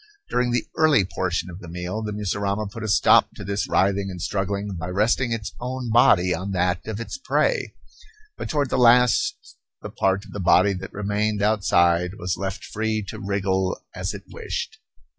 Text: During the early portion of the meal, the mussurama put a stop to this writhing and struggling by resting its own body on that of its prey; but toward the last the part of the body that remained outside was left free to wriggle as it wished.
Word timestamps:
During 0.31 0.49
the 0.49 0.65
early 0.77 1.05
portion 1.05 1.51
of 1.51 1.59
the 1.59 1.67
meal, 1.67 2.01
the 2.01 2.11
mussurama 2.11 2.65
put 2.71 2.81
a 2.81 2.87
stop 2.87 3.29
to 3.35 3.43
this 3.43 3.69
writhing 3.69 4.09
and 4.09 4.19
struggling 4.19 4.71
by 4.75 4.87
resting 4.87 5.31
its 5.31 5.53
own 5.59 5.91
body 5.91 6.33
on 6.33 6.53
that 6.53 6.87
of 6.87 6.99
its 6.99 7.19
prey; 7.19 7.75
but 8.35 8.49
toward 8.49 8.71
the 8.71 8.79
last 8.79 9.57
the 9.83 9.91
part 9.91 10.25
of 10.25 10.31
the 10.31 10.39
body 10.39 10.73
that 10.73 10.91
remained 10.91 11.43
outside 11.43 12.15
was 12.17 12.35
left 12.35 12.65
free 12.65 13.03
to 13.09 13.19
wriggle 13.19 13.79
as 13.93 14.15
it 14.15 14.23
wished. 14.29 14.79